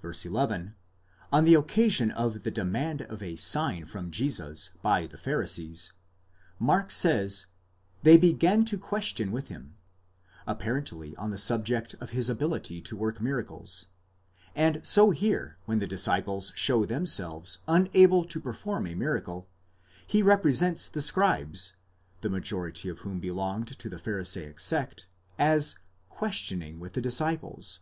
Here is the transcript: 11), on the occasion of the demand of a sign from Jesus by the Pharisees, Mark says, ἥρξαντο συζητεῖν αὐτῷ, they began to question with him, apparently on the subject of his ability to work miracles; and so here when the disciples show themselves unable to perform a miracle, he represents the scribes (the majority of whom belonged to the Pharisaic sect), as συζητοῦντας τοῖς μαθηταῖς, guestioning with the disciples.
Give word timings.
11), 0.00 0.76
on 1.32 1.42
the 1.42 1.54
occasion 1.54 2.12
of 2.12 2.44
the 2.44 2.52
demand 2.52 3.02
of 3.02 3.20
a 3.20 3.34
sign 3.34 3.84
from 3.84 4.12
Jesus 4.12 4.70
by 4.80 5.08
the 5.08 5.18
Pharisees, 5.18 5.92
Mark 6.60 6.92
says, 6.92 7.46
ἥρξαντο 8.04 8.04
συζητεῖν 8.04 8.04
αὐτῷ, 8.04 8.04
they 8.04 8.16
began 8.16 8.64
to 8.64 8.78
question 8.78 9.32
with 9.32 9.48
him, 9.48 9.74
apparently 10.46 11.16
on 11.16 11.32
the 11.32 11.36
subject 11.36 11.94
of 11.94 12.10
his 12.10 12.28
ability 12.30 12.80
to 12.80 12.96
work 12.96 13.20
miracles; 13.20 13.86
and 14.54 14.86
so 14.86 15.10
here 15.10 15.58
when 15.64 15.80
the 15.80 15.86
disciples 15.88 16.52
show 16.54 16.84
themselves 16.84 17.58
unable 17.66 18.24
to 18.24 18.38
perform 18.40 18.86
a 18.86 18.94
miracle, 18.94 19.48
he 20.06 20.22
represents 20.22 20.88
the 20.88 21.02
scribes 21.02 21.74
(the 22.20 22.30
majority 22.30 22.88
of 22.88 23.00
whom 23.00 23.18
belonged 23.18 23.76
to 23.76 23.88
the 23.88 23.98
Pharisaic 23.98 24.60
sect), 24.60 25.08
as 25.40 25.74
συζητοῦντας 25.74 25.74
τοῖς 25.74 25.78
μαθηταῖς, 25.90 26.20
guestioning 26.70 26.78
with 26.78 26.92
the 26.92 27.00
disciples. 27.00 27.80